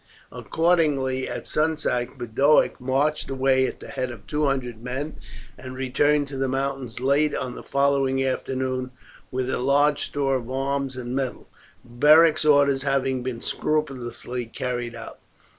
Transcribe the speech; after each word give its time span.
Accordingly 0.31 1.29
at 1.29 1.45
sunset 1.45 2.17
Boduoc 2.17 2.79
marched 2.81 3.29
away 3.29 3.67
at 3.67 3.79
the 3.81 3.87
head 3.89 4.09
of 4.09 4.25
two 4.25 4.45
hundred 4.47 4.81
men, 4.81 5.17
and 5.59 5.75
returned 5.75 6.27
to 6.29 6.37
the 6.37 6.47
mountains 6.47 6.99
late 6.99 7.35
on 7.35 7.53
the 7.53 7.61
following 7.61 8.25
afternoon 8.25 8.89
with 9.29 9.47
a 9.47 9.59
large 9.59 10.05
store 10.05 10.37
of 10.37 10.49
arms 10.49 10.95
and 10.95 11.15
metal, 11.15 11.47
Beric's 11.85 12.45
orders 12.45 12.81
having 12.81 13.21
been 13.21 13.43
scrupulously 13.43 14.47
carried 14.47 14.95
out. 14.95 15.19